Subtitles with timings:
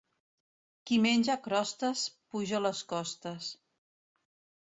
[0.91, 3.51] Qui menja crostes puja les costes.